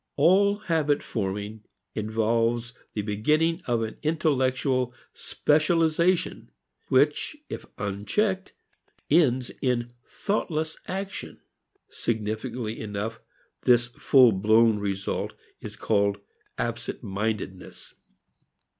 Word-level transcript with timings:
All 0.15 0.57
habit 0.57 1.03
forming 1.03 1.61
involves 1.93 2.73
the 2.95 3.03
beginning 3.03 3.61
of 3.67 3.83
an 3.83 3.97
intellectual 4.01 4.95
specialization 5.13 6.49
which 6.87 7.37
if 7.49 7.67
unchecked 7.77 8.51
ends 9.11 9.51
in 9.61 9.93
thoughtless 10.03 10.79
action. 10.87 11.39
Significantly 11.91 12.79
enough 12.79 13.19
this 13.61 13.89
fullblown 13.89 14.79
result 14.79 15.33
is 15.59 15.75
called 15.75 16.17
absentmindedness. 16.57 17.93